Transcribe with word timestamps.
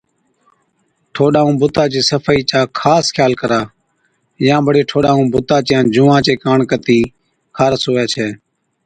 ٺوڏا 1.13 1.41
ائُون 1.43 1.55
بُتا 1.61 1.83
چِي 1.91 2.01
صفائِي 2.09 2.41
چا 2.49 2.59
خاص 2.79 3.05
خيال 3.15 3.33
ڪرا 3.41 3.61
يان 4.45 4.61
بڙي 4.67 4.81
ٺوڏا 4.89 5.11
ائُون 5.13 5.27
بُتا 5.33 5.57
چِيا 5.67 5.79
جُونئان 5.93 6.21
چي 6.25 6.33
ڪاڻ 6.43 6.59
ڪتِي 6.71 6.99
خارس 7.55 7.81
هُوَي 7.87 8.05
ڇَي 8.13 8.27